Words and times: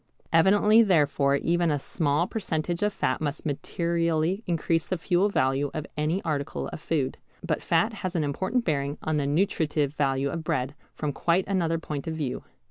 Evidently 0.33 0.81
therefore 0.81 1.35
even 1.35 1.69
a 1.69 1.77
small 1.77 2.25
percentage 2.25 2.81
of 2.81 2.91
fat 2.91 3.21
must 3.21 3.45
materially 3.45 4.43
increase 4.47 4.87
the 4.87 4.97
fuel 4.97 5.29
value 5.29 5.69
of 5.75 5.85
any 5.95 6.23
article 6.23 6.67
of 6.69 6.79
food. 6.81 7.19
But 7.45 7.61
fat 7.61 7.93
has 8.01 8.15
an 8.15 8.23
important 8.23 8.65
bearing 8.65 8.97
on 9.03 9.17
the 9.17 9.27
nutritive 9.27 9.93
value 9.93 10.31
of 10.31 10.43
bread 10.43 10.73
from 10.95 11.13
quite 11.13 11.45
another 11.47 11.77
point 11.77 12.07
of 12.07 12.15
view. 12.15 12.43